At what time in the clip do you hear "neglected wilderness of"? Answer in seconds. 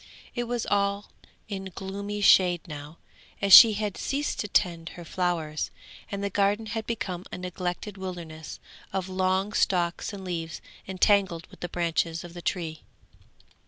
7.37-9.07